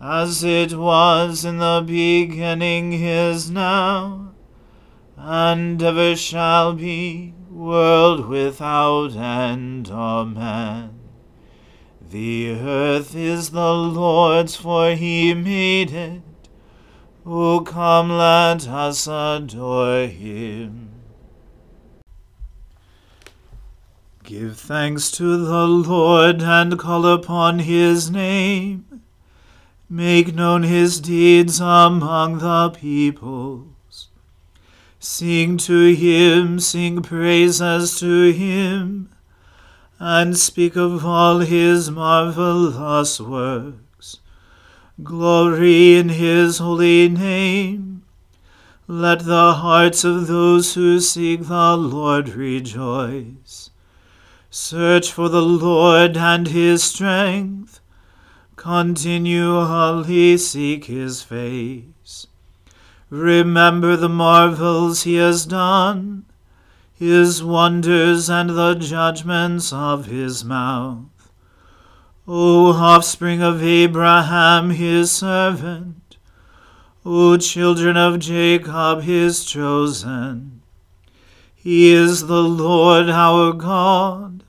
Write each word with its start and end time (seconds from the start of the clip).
as 0.00 0.42
it 0.42 0.72
was 0.72 1.44
in 1.44 1.58
the 1.58 1.84
beginning 1.86 2.94
is 2.94 3.50
now, 3.50 4.32
and 5.16 5.82
ever 5.82 6.16
shall 6.16 6.72
be, 6.72 7.34
world 7.50 8.26
without 8.26 9.14
end. 9.14 9.90
Amen. 9.90 10.98
The 12.10 12.50
earth 12.52 13.14
is 13.14 13.50
the 13.50 13.74
Lord's, 13.74 14.56
for 14.56 14.92
he 14.92 15.34
made 15.34 15.92
it. 15.92 16.22
O 17.26 17.60
come, 17.60 18.10
let 18.10 18.66
us 18.66 19.06
adore 19.06 20.06
him. 20.06 20.88
Give 24.24 24.56
thanks 24.56 25.10
to 25.12 25.44
the 25.44 25.66
Lord 25.66 26.42
and 26.42 26.78
call 26.78 27.04
upon 27.04 27.58
his 27.58 28.10
name. 28.10 28.89
Make 29.92 30.36
known 30.36 30.62
his 30.62 31.00
deeds 31.00 31.58
among 31.58 32.38
the 32.38 32.70
peoples. 32.70 34.06
Sing 35.00 35.56
to 35.56 35.92
him, 35.92 36.60
sing 36.60 37.02
praises 37.02 37.98
to 37.98 38.30
him, 38.30 39.10
and 39.98 40.38
speak 40.38 40.76
of 40.76 41.04
all 41.04 41.40
his 41.40 41.90
marvelous 41.90 43.18
works. 43.18 44.18
Glory 45.02 45.96
in 45.96 46.10
his 46.10 46.58
holy 46.58 47.08
name. 47.08 48.04
Let 48.86 49.24
the 49.24 49.54
hearts 49.54 50.04
of 50.04 50.28
those 50.28 50.74
who 50.74 51.00
seek 51.00 51.48
the 51.48 51.76
Lord 51.76 52.28
rejoice. 52.28 53.70
Search 54.50 55.10
for 55.10 55.28
the 55.28 55.42
Lord 55.42 56.16
and 56.16 56.46
his 56.46 56.84
strength 56.84 57.79
continually 58.60 60.36
seek 60.36 60.84
his 60.84 61.22
face. 61.22 62.26
Remember 63.08 63.96
the 63.96 64.06
marvels 64.06 65.04
he 65.04 65.14
has 65.14 65.46
done, 65.46 66.26
his 66.92 67.42
wonders 67.42 68.28
and 68.28 68.50
the 68.50 68.74
judgments 68.74 69.72
of 69.72 70.04
his 70.04 70.44
mouth. 70.44 71.32
O 72.28 72.74
offspring 72.74 73.40
of 73.40 73.62
Abraham, 73.62 74.68
his 74.68 75.10
servant, 75.10 76.18
O 77.02 77.38
children 77.38 77.96
of 77.96 78.18
Jacob, 78.18 79.00
his 79.04 79.42
chosen. 79.42 80.60
He 81.54 81.90
is 81.94 82.26
the 82.26 82.42
Lord 82.42 83.08
our 83.08 83.54
God 83.54 84.44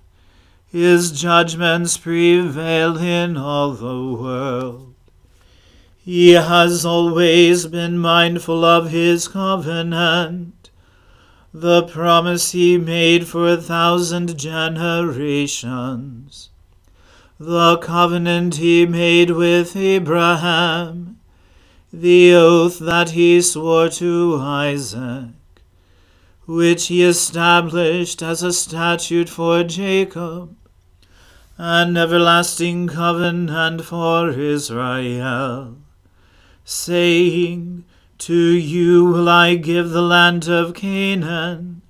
his 0.71 1.11
judgments 1.11 1.97
prevail 1.97 2.97
in 2.97 3.35
all 3.35 3.73
the 3.73 4.17
world. 4.17 4.93
He 5.97 6.31
has 6.31 6.85
always 6.85 7.67
been 7.67 7.97
mindful 7.97 8.63
of 8.63 8.89
his 8.89 9.27
covenant, 9.27 10.69
the 11.53 11.83
promise 11.83 12.53
he 12.53 12.77
made 12.77 13.27
for 13.27 13.49
a 13.49 13.57
thousand 13.57 14.39
generations, 14.39 16.49
the 17.37 17.75
covenant 17.79 18.55
he 18.55 18.85
made 18.85 19.31
with 19.31 19.75
Abraham, 19.75 21.19
the 21.91 22.33
oath 22.33 22.79
that 22.79 23.09
he 23.09 23.41
swore 23.41 23.89
to 23.89 24.37
Isaac, 24.39 25.31
which 26.45 26.87
he 26.87 27.03
established 27.03 28.23
as 28.23 28.41
a 28.41 28.53
statute 28.53 29.27
for 29.27 29.65
Jacob 29.65 30.55
an 31.63 31.95
everlasting 31.95 32.87
covenant 32.87 33.85
for 33.85 34.31
Israel, 34.31 35.77
saying, 36.65 37.85
To 38.17 38.33
you 38.33 39.05
will 39.05 39.29
I 39.29 39.57
give 39.57 39.91
the 39.91 40.01
land 40.01 40.47
of 40.47 40.73
Canaan, 40.73 41.83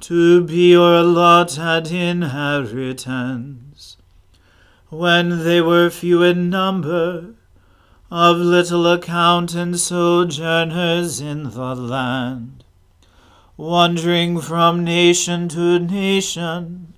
to 0.00 0.42
be 0.42 0.72
your 0.72 0.96
allotted 0.96 1.92
inheritance. 1.92 3.96
When 4.88 5.44
they 5.44 5.60
were 5.60 5.88
few 5.88 6.24
in 6.24 6.50
number, 6.50 7.36
of 8.10 8.38
little 8.38 8.88
account 8.88 9.54
and 9.54 9.78
sojourners 9.78 11.20
in 11.20 11.50
the 11.50 11.76
land, 11.76 12.64
wandering 13.56 14.40
from 14.40 14.82
nation 14.82 15.48
to 15.50 15.78
nation, 15.78 16.95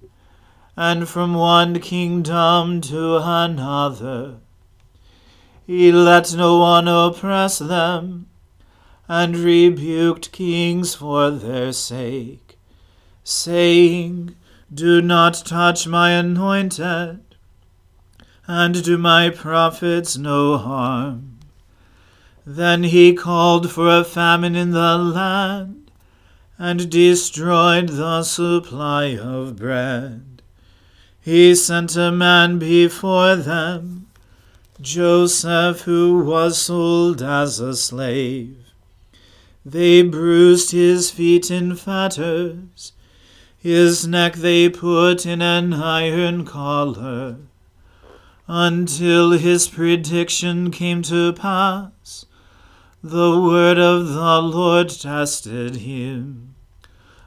and 0.80 1.08
from 1.08 1.34
one 1.34 1.80
kingdom 1.80 2.80
to 2.80 3.16
another. 3.16 4.36
He 5.66 5.90
let 5.90 6.32
no 6.36 6.58
one 6.58 6.86
oppress 6.86 7.58
them, 7.58 8.28
and 9.08 9.36
rebuked 9.36 10.30
kings 10.30 10.94
for 10.94 11.32
their 11.32 11.72
sake, 11.72 12.56
saying, 13.24 14.36
Do 14.72 15.02
not 15.02 15.42
touch 15.44 15.88
my 15.88 16.12
anointed, 16.12 17.24
and 18.46 18.84
do 18.84 18.96
my 18.96 19.30
prophets 19.30 20.16
no 20.16 20.58
harm. 20.58 21.40
Then 22.46 22.84
he 22.84 23.14
called 23.14 23.68
for 23.72 23.88
a 23.88 24.04
famine 24.04 24.54
in 24.54 24.70
the 24.70 24.96
land, 24.96 25.90
and 26.56 26.88
destroyed 26.88 27.88
the 27.88 28.22
supply 28.22 29.16
of 29.16 29.56
bread. 29.56 30.27
He 31.28 31.54
sent 31.56 31.94
a 31.94 32.10
man 32.10 32.58
before 32.58 33.36
them, 33.36 34.06
Joseph, 34.80 35.82
who 35.82 36.20
was 36.24 36.56
sold 36.56 37.20
as 37.20 37.60
a 37.60 37.76
slave. 37.76 38.56
They 39.62 40.00
bruised 40.00 40.70
his 40.70 41.10
feet 41.10 41.50
in 41.50 41.76
fetters, 41.76 42.92
his 43.58 44.06
neck 44.06 44.36
they 44.36 44.70
put 44.70 45.26
in 45.26 45.42
an 45.42 45.74
iron 45.74 46.46
collar, 46.46 47.36
until 48.46 49.32
his 49.32 49.68
prediction 49.68 50.70
came 50.70 51.02
to 51.02 51.34
pass. 51.34 52.24
The 53.02 53.38
word 53.38 53.78
of 53.78 54.08
the 54.14 54.40
Lord 54.40 54.88
tested 54.88 55.76
him. 55.76 56.54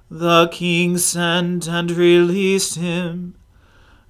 The 0.10 0.48
king 0.48 0.98
sent 0.98 1.68
and 1.68 1.92
released 1.92 2.74
him. 2.74 3.36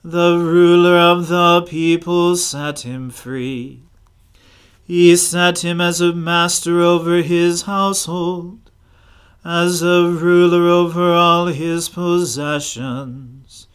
The 0.03 0.35
ruler 0.39 0.97
of 0.97 1.27
the 1.27 1.61
people 1.61 2.35
set 2.35 2.79
him 2.79 3.11
free. 3.11 3.83
He 4.83 5.15
set 5.15 5.63
him 5.63 5.79
as 5.79 6.01
a 6.01 6.11
master 6.11 6.81
over 6.81 7.21
his 7.21 7.61
household, 7.63 8.71
as 9.45 9.83
a 9.83 10.09
ruler 10.09 10.67
over 10.67 11.13
all 11.13 11.45
his 11.47 11.87
possessions, 11.87 13.67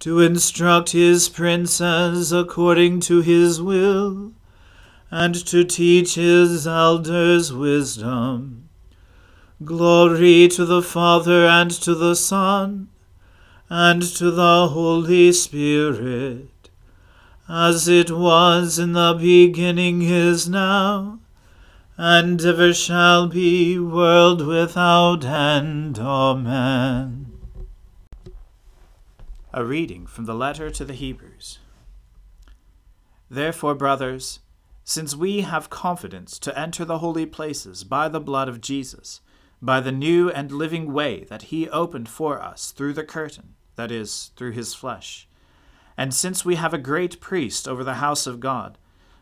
to 0.00 0.18
instruct 0.18 0.90
his 0.90 1.28
princes 1.28 2.32
according 2.32 2.98
to 3.02 3.20
his 3.20 3.62
will, 3.62 4.32
and 5.12 5.34
to 5.46 5.62
teach 5.62 6.16
his 6.16 6.66
elders 6.66 7.52
wisdom. 7.52 8.68
Glory 9.64 10.48
to 10.48 10.64
the 10.64 10.82
Father 10.82 11.46
and 11.46 11.70
to 11.70 11.94
the 11.94 12.16
Son 12.16 12.88
and 13.74 14.02
to 14.02 14.30
the 14.30 14.68
Holy 14.68 15.32
Spirit 15.32 16.68
as 17.48 17.88
it 17.88 18.10
was 18.10 18.78
in 18.78 18.92
the 18.92 19.16
beginning 19.18 20.02
is 20.02 20.46
now, 20.46 21.18
and 21.96 22.44
ever 22.44 22.74
shall 22.74 23.28
be, 23.28 23.78
world 23.78 24.46
without 24.46 25.24
end. 25.24 25.98
Amen. 25.98 27.32
A 29.54 29.64
reading 29.64 30.06
from 30.06 30.26
the 30.26 30.34
letter 30.34 30.68
to 30.68 30.84
the 30.84 30.92
Hebrews. 30.92 31.58
Therefore, 33.30 33.74
brothers, 33.74 34.40
since 34.84 35.16
we 35.16 35.40
have 35.40 35.70
confidence 35.70 36.38
to 36.40 36.58
enter 36.58 36.84
the 36.84 36.98
holy 36.98 37.24
places 37.24 37.84
by 37.84 38.10
the 38.10 38.20
blood 38.20 38.50
of 38.50 38.60
Jesus, 38.60 39.22
by 39.62 39.80
the 39.80 39.92
new 39.92 40.28
and 40.28 40.52
living 40.52 40.92
way 40.92 41.24
that 41.30 41.44
he 41.44 41.70
opened 41.70 42.10
for 42.10 42.38
us 42.38 42.70
through 42.70 42.92
the 42.92 43.04
curtain, 43.04 43.54
that 43.76 43.90
is, 43.90 44.30
through 44.36 44.52
his 44.52 44.74
flesh, 44.74 45.28
and 45.96 46.14
since 46.14 46.44
we 46.44 46.54
have 46.56 46.74
a 46.74 46.78
great 46.78 47.20
priest 47.20 47.68
over 47.68 47.84
the 47.84 47.94
house 47.94 48.26
of 48.26 48.40
God, 48.40 48.78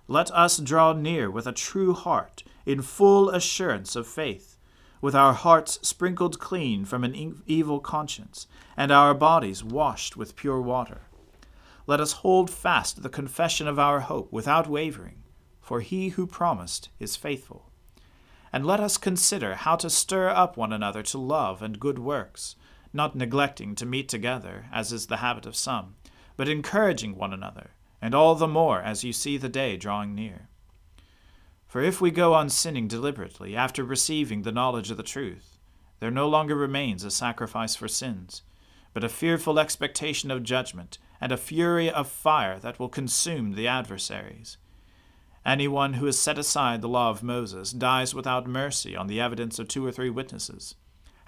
let 0.06 0.31
us 0.32 0.58
draw 0.58 0.93
near 0.93 1.31
with 1.31 1.47
a 1.47 1.52
true 1.52 1.93
heart, 1.94 2.43
in 2.67 2.82
full 2.82 3.31
assurance 3.31 3.97
of 3.97 4.06
faith, 4.06 4.56
with 5.00 5.14
our 5.14 5.32
hearts 5.32 5.79
sprinkled 5.82 6.38
clean 6.38 6.85
from 6.85 7.05
an 7.05 7.43
evil 7.47 7.81
conscience, 7.81 8.47
and 8.76 8.93
our 8.93 9.14
bodies 9.14 9.64
washed 9.64 10.17
with 10.17 10.37
pure 10.37 10.61
water. 10.61 11.03
Let 11.87 12.00
us 12.00 12.12
hold 12.12 12.50
fast 12.50 13.03
the 13.03 13.08
confession 13.08 13.67
of 13.67 13.79
our 13.79 14.00
hope 14.00 14.32
without 14.32 14.69
wavering, 14.69 15.23
for 15.61 15.81
he 15.81 16.11
who 16.11 16.26
promised 16.26 16.91
is 16.99 17.17
faithful. 17.17 17.70
And 18.53 18.67
let 18.67 18.81
us 18.81 18.96
consider 18.96 19.55
how 19.55 19.76
to 19.76 19.88
stir 19.88 20.29
up 20.29 20.56
one 20.56 20.73
another 20.73 21.03
to 21.05 21.19
love 21.19 21.62
and 21.62 21.81
good 21.81 21.99
works, 21.99 22.56
not 22.92 23.16
neglecting 23.16 23.75
to 23.76 23.87
meet 23.87 24.08
together, 24.08 24.66
as 24.72 24.92
is 24.92 25.06
the 25.06 25.19
habit 25.19 25.46
of 25.46 25.56
some 25.56 25.94
but 26.40 26.48
encouraging 26.48 27.16
one 27.16 27.34
another, 27.34 27.72
and 28.00 28.14
all 28.14 28.34
the 28.34 28.48
more 28.48 28.81
as 28.81 29.04
you 29.04 29.12
see 29.12 29.37
the 29.37 29.46
day 29.46 29.76
drawing 29.76 30.14
near. 30.14 30.48
For 31.66 31.82
if 31.82 32.00
we 32.00 32.10
go 32.10 32.32
on 32.32 32.48
sinning 32.48 32.88
deliberately 32.88 33.54
after 33.54 33.84
receiving 33.84 34.40
the 34.40 34.50
knowledge 34.50 34.90
of 34.90 34.96
the 34.96 35.02
truth, 35.02 35.58
there 35.98 36.10
no 36.10 36.26
longer 36.26 36.54
remains 36.54 37.04
a 37.04 37.10
sacrifice 37.10 37.76
for 37.76 37.88
sins, 37.88 38.40
but 38.94 39.04
a 39.04 39.08
fearful 39.10 39.58
expectation 39.58 40.31
of 40.31 40.43
judgment 40.43 40.96
and 41.20 41.31
a 41.31 41.36
fury 41.36 41.90
of 41.90 42.08
fire 42.08 42.58
that 42.58 42.78
will 42.78 42.88
consume 42.88 43.52
the 43.52 43.69
adversaries. 43.69 44.56
Anyone 45.44 45.93
who 45.93 46.06
has 46.06 46.19
set 46.19 46.38
aside 46.38 46.81
the 46.81 46.88
law 46.88 47.10
of 47.10 47.22
Moses 47.22 47.70
dies 47.70 48.14
without 48.14 48.46
mercy 48.46 48.96
on 48.96 49.08
the 49.08 49.20
evidence 49.20 49.58
of 49.58 49.69
two 49.69 49.84
or 49.84 49.93
three 49.93 50.08
witnesses. 50.08 50.75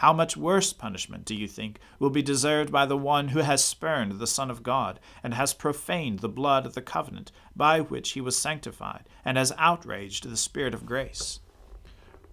How 0.02 0.12
much 0.12 0.36
worse 0.36 0.72
punishment, 0.72 1.24
do 1.24 1.32
you 1.32 1.46
think, 1.46 1.78
will 2.00 2.10
be 2.10 2.22
deserved 2.22 2.72
by 2.72 2.86
the 2.86 2.96
one 2.96 3.28
who 3.28 3.38
has 3.38 3.64
spurned 3.64 4.18
the 4.18 4.26
Son 4.26 4.50
of 4.50 4.64
God, 4.64 4.98
and 5.22 5.32
has 5.32 5.54
profaned 5.54 6.18
the 6.18 6.28
blood 6.28 6.66
of 6.66 6.74
the 6.74 6.82
covenant 6.82 7.30
by 7.54 7.80
which 7.80 8.10
he 8.10 8.20
was 8.20 8.36
sanctified, 8.36 9.08
and 9.24 9.38
has 9.38 9.52
outraged 9.58 10.28
the 10.28 10.36
Spirit 10.36 10.74
of 10.74 10.86
grace? 10.86 11.38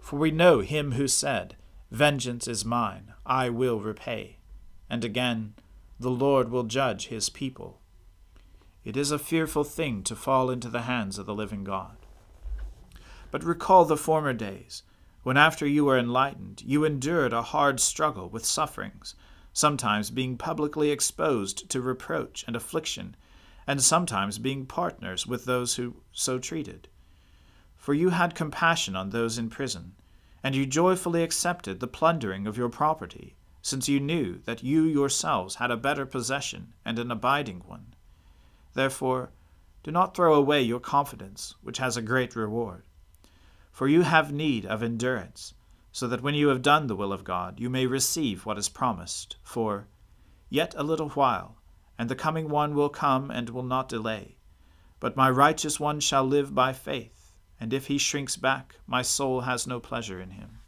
For 0.00 0.18
we 0.18 0.32
know 0.32 0.62
him 0.62 0.92
who 0.92 1.06
said, 1.06 1.54
Vengeance 1.92 2.48
is 2.48 2.64
mine, 2.64 3.12
I 3.24 3.50
will 3.50 3.78
repay. 3.78 4.38
And 4.90 5.04
again, 5.04 5.54
The 6.00 6.10
Lord 6.10 6.50
will 6.50 6.64
judge 6.64 7.06
his 7.06 7.30
people. 7.30 7.80
It 8.82 8.96
is 8.96 9.12
a 9.12 9.18
fearful 9.18 9.62
thing 9.62 10.02
to 10.02 10.16
fall 10.16 10.50
into 10.50 10.70
the 10.70 10.82
hands 10.82 11.18
of 11.18 11.26
the 11.26 11.36
living 11.36 11.62
God. 11.62 11.98
But 13.30 13.44
recall 13.44 13.84
the 13.84 13.96
former 13.96 14.32
days 14.32 14.82
when 15.22 15.36
after 15.36 15.66
you 15.66 15.84
were 15.84 15.98
enlightened, 15.98 16.62
you 16.64 16.84
endured 16.84 17.32
a 17.32 17.42
hard 17.42 17.78
struggle 17.78 18.28
with 18.28 18.44
sufferings, 18.44 19.14
sometimes 19.52 20.10
being 20.10 20.38
publicly 20.38 20.90
exposed 20.90 21.68
to 21.68 21.80
reproach 21.80 22.44
and 22.46 22.56
affliction, 22.56 23.14
and 23.66 23.82
sometimes 23.82 24.38
being 24.38 24.64
partners 24.64 25.26
with 25.26 25.44
those 25.44 25.76
who 25.76 25.96
so 26.12 26.38
treated. 26.38 26.88
For 27.76 27.94
you 27.94 28.10
had 28.10 28.34
compassion 28.34 28.96
on 28.96 29.10
those 29.10 29.36
in 29.38 29.50
prison, 29.50 29.94
and 30.42 30.54
you 30.54 30.64
joyfully 30.64 31.22
accepted 31.22 31.80
the 31.80 31.86
plundering 31.86 32.46
of 32.46 32.56
your 32.56 32.70
property, 32.70 33.36
since 33.62 33.88
you 33.88 34.00
knew 34.00 34.40
that 34.46 34.62
you 34.62 34.84
yourselves 34.84 35.56
had 35.56 35.70
a 35.70 35.76
better 35.76 36.06
possession 36.06 36.72
and 36.84 36.98
an 36.98 37.10
abiding 37.10 37.62
one. 37.66 37.94
Therefore, 38.72 39.30
do 39.82 39.90
not 39.90 40.14
throw 40.14 40.34
away 40.34 40.62
your 40.62 40.80
confidence, 40.80 41.54
which 41.62 41.78
has 41.78 41.96
a 41.96 42.02
great 42.02 42.34
reward. 42.36 42.84
For 43.70 43.88
you 43.88 44.02
have 44.02 44.32
need 44.32 44.66
of 44.66 44.82
endurance, 44.82 45.54
so 45.92 46.06
that 46.08 46.22
when 46.22 46.34
you 46.34 46.48
have 46.48 46.62
done 46.62 46.86
the 46.86 46.96
will 46.96 47.12
of 47.12 47.24
God, 47.24 47.58
you 47.58 47.70
may 47.70 47.86
receive 47.86 48.46
what 48.46 48.58
is 48.58 48.68
promised. 48.68 49.36
For, 49.42 49.88
Yet 50.48 50.74
a 50.76 50.82
little 50.82 51.10
while, 51.10 51.56
and 51.98 52.08
the 52.08 52.16
coming 52.16 52.48
one 52.48 52.74
will 52.74 52.88
come 52.88 53.30
and 53.30 53.50
will 53.50 53.62
not 53.62 53.88
delay. 53.88 54.36
But 55.00 55.16
my 55.16 55.30
righteous 55.30 55.80
one 55.80 56.00
shall 56.00 56.24
live 56.24 56.54
by 56.54 56.72
faith, 56.72 57.34
and 57.58 57.72
if 57.72 57.86
he 57.86 57.98
shrinks 57.98 58.36
back, 58.36 58.76
my 58.86 59.02
soul 59.02 59.42
has 59.42 59.66
no 59.66 59.80
pleasure 59.80 60.20
in 60.20 60.30
him. 60.30 60.60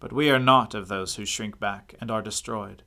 But 0.00 0.12
we 0.12 0.30
are 0.30 0.38
not 0.38 0.74
of 0.74 0.88
those 0.88 1.14
who 1.14 1.24
shrink 1.24 1.58
back 1.58 1.94
and 2.00 2.10
are 2.10 2.22
destroyed, 2.22 2.82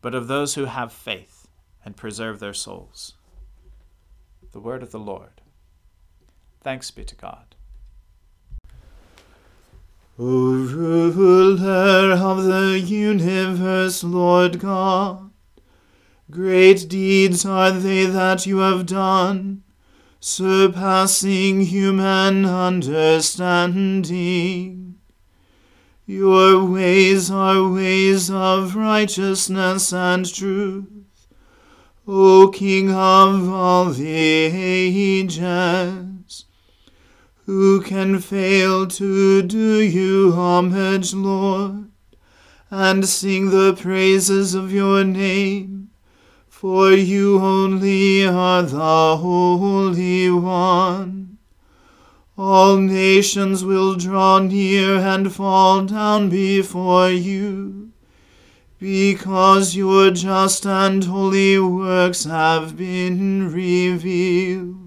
but 0.00 0.14
of 0.14 0.28
those 0.28 0.54
who 0.54 0.66
have 0.66 0.92
faith 0.92 1.46
and 1.84 1.96
preserve 1.96 2.38
their 2.38 2.54
souls. 2.54 3.14
The 4.52 4.60
word 4.60 4.82
of 4.82 4.92
the 4.92 4.98
Lord. 4.98 5.42
Thanks 6.62 6.90
be 6.90 7.04
to 7.04 7.14
God. 7.14 7.55
O 10.18 10.24
ruler 10.24 12.14
of 12.14 12.44
the 12.44 12.80
universe, 12.80 14.02
Lord 14.02 14.60
God, 14.60 15.30
great 16.30 16.88
deeds 16.88 17.44
are 17.44 17.70
they 17.70 18.06
that 18.06 18.46
you 18.46 18.60
have 18.60 18.86
done, 18.86 19.62
surpassing 20.18 21.60
human 21.60 22.46
understanding. 22.46 24.94
Your 26.06 26.64
ways 26.64 27.30
are 27.30 27.70
ways 27.70 28.30
of 28.30 28.74
righteousness 28.74 29.92
and 29.92 30.34
truth, 30.34 30.86
O 32.08 32.48
King 32.48 32.90
of 32.90 33.52
all 33.52 33.90
the 33.90 34.06
ages. 34.06 36.15
Who 37.46 37.80
can 37.80 38.18
fail 38.18 38.88
to 38.88 39.40
do 39.40 39.80
you 39.80 40.32
homage, 40.32 41.14
Lord, 41.14 41.90
and 42.72 43.08
sing 43.08 43.50
the 43.50 43.72
praises 43.72 44.52
of 44.52 44.72
your 44.72 45.04
name? 45.04 45.90
For 46.48 46.90
you 46.90 47.38
only 47.38 48.26
are 48.26 48.62
the 48.62 49.16
Holy 49.18 50.28
One. 50.28 51.38
All 52.36 52.78
nations 52.78 53.64
will 53.64 53.94
draw 53.94 54.40
near 54.40 54.96
and 54.96 55.32
fall 55.32 55.84
down 55.84 56.28
before 56.28 57.10
you, 57.10 57.92
because 58.80 59.76
your 59.76 60.10
just 60.10 60.66
and 60.66 61.04
holy 61.04 61.60
works 61.60 62.24
have 62.24 62.76
been 62.76 63.52
revealed. 63.52 64.85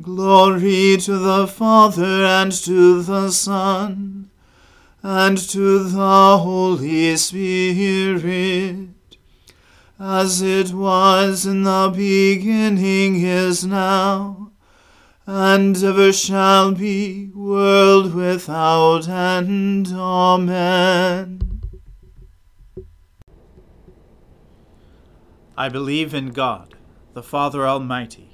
Glory 0.00 0.96
to 0.98 1.18
the 1.18 1.46
Father 1.46 2.24
and 2.24 2.50
to 2.50 3.02
the 3.02 3.30
Son 3.30 4.30
and 5.02 5.38
to 5.38 5.84
the 5.84 6.38
Holy 6.38 7.16
Spirit, 7.16 8.88
as 10.00 10.42
it 10.42 10.72
was 10.72 11.46
in 11.46 11.62
the 11.62 11.92
beginning 11.94 13.20
is 13.22 13.64
now 13.64 14.44
and 15.26 15.82
ever 15.82 16.12
shall 16.12 16.72
be, 16.72 17.30
world 17.34 18.14
without 18.14 19.08
end. 19.08 19.88
Amen. 19.88 21.62
I 25.56 25.68
believe 25.68 26.12
in 26.12 26.30
God, 26.30 26.74
the 27.14 27.22
Father 27.22 27.66
Almighty, 27.66 28.33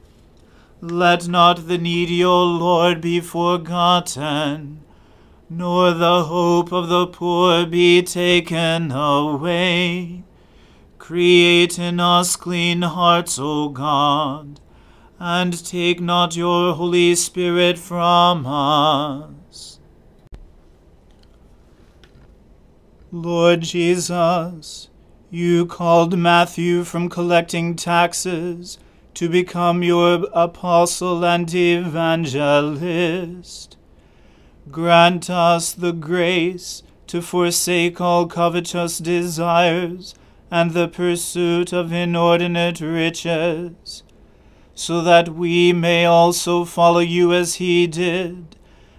Let 0.83 1.27
not 1.27 1.67
the 1.67 1.77
needy, 1.77 2.25
O 2.25 2.43
Lord, 2.43 3.01
be 3.01 3.19
forgotten, 3.19 4.81
nor 5.47 5.91
the 5.91 6.23
hope 6.23 6.71
of 6.71 6.89
the 6.89 7.05
poor 7.05 7.67
be 7.67 8.01
taken 8.01 8.91
away. 8.91 10.23
Create 10.97 11.77
in 11.77 11.99
us 11.99 12.35
clean 12.35 12.81
hearts, 12.81 13.37
O 13.37 13.69
God, 13.69 14.59
and 15.19 15.63
take 15.63 16.01
not 16.01 16.35
your 16.35 16.73
Holy 16.73 17.13
Spirit 17.13 17.77
from 17.77 18.47
us. 18.47 19.77
Lord 23.11 23.61
Jesus, 23.61 24.89
you 25.29 25.67
called 25.67 26.17
Matthew 26.17 26.83
from 26.83 27.07
collecting 27.07 27.75
taxes 27.75 28.79
to 29.13 29.29
become 29.29 29.83
your 29.83 30.27
apostle 30.33 31.23
and 31.25 31.53
evangelist. 31.53 32.97
Grant 34.69 35.29
us 35.29 35.73
the 35.73 35.91
grace 35.91 36.83
to 37.07 37.21
forsake 37.21 37.99
all 37.99 38.25
covetous 38.27 38.97
desires 38.99 40.15
and 40.49 40.71
the 40.71 40.87
pursuit 40.87 41.73
of 41.73 41.91
inordinate 41.91 42.79
riches, 42.79 44.03
so 44.73 45.01
that 45.01 45.29
we 45.29 45.73
may 45.73 46.05
also 46.05 46.63
follow 46.65 46.99
you 46.99 47.33
as 47.33 47.55
he 47.55 47.87
did, 47.87 48.55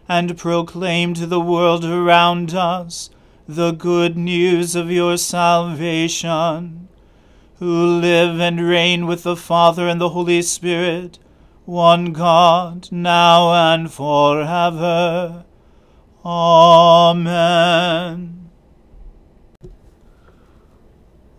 and 0.09 0.37
proclaim 0.37 1.15
to 1.15 1.27
the 1.27 1.41
world 1.41 1.85
around 1.85 2.55
us 2.55 3.09
the 3.49 3.73
good 3.73 4.17
news 4.17 4.75
of 4.77 4.91
your 4.91 5.17
salvation, 5.17 6.89
who 7.63 8.01
live 8.01 8.41
and 8.41 8.61
reign 8.61 9.07
with 9.07 9.23
the 9.23 9.37
Father 9.37 9.87
and 9.87 10.01
the 10.01 10.09
Holy 10.09 10.43
Spirit, 10.43 11.21
one 11.65 12.13
God, 12.13 12.91
now 12.91 13.53
and 13.55 13.89
forever. 13.89 15.45
Amen. 16.25 17.31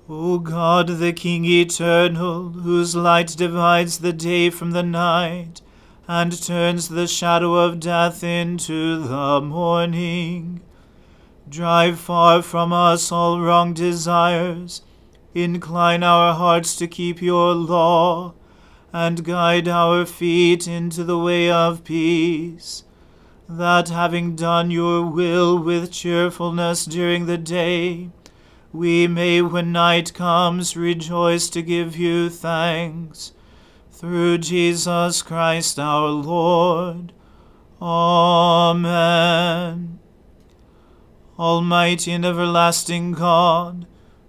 O 0.08 0.39
God, 0.39 0.88
the 0.88 1.12
King 1.12 1.44
eternal, 1.44 2.51
whose 2.51 2.96
light 2.96 3.36
divides 3.36 4.00
the 4.00 4.13
day 4.13 4.50
from 4.50 4.72
the 4.72 4.82
night, 4.82 5.62
and 6.08 6.42
turns 6.42 6.88
the 6.88 7.06
shadow 7.06 7.56
of 7.56 7.82
death 7.82 8.24
into 8.24 8.98
the 9.03 9.42
morning, 9.42 10.62
Drive 11.50 12.00
far 12.00 12.42
from 12.42 12.72
us 12.72 13.12
all 13.12 13.42
wrong 13.42 13.74
desires. 13.74 14.84
Incline 15.34 16.04
our 16.04 16.36
hearts 16.36 16.75
to 16.75 16.88
keep 16.88 17.22
your 17.22 17.54
law, 17.54 18.34
and 18.92 19.25
guide 19.25 19.68
our 19.68 20.06
feet 20.06 20.68
into 20.68 21.04
the 21.04 21.18
way 21.18 21.50
of 21.50 21.84
peace, 21.84 22.84
that 23.50 23.90
having 23.90 24.36
done 24.36 24.70
your 24.70 25.04
will 25.04 25.58
with 25.58 25.92
cheerfulness 25.92 26.86
during 26.86 27.25
the 27.25 27.40
day, 27.40 28.12
we 28.72 29.08
may, 29.08 29.42
when 29.42 29.72
night 29.72 30.13
comes, 30.13 30.78
rejoice 30.78 31.50
to 31.50 31.62
give 31.62 31.96
you 31.96 32.30
thanks. 32.30 33.34
Through 33.92 34.40
Jesus 34.40 35.22
Christ 35.22 35.80
our 35.80 36.10
Lord. 36.10 37.13
Amen. 37.82 38.90
Almighty 41.40 42.12
and 42.12 42.25
everlasting 42.25 43.13
God, 43.13 43.88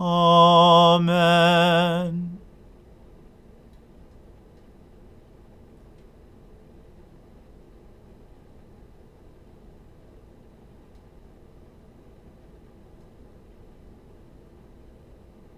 Amen. 0.00 1.08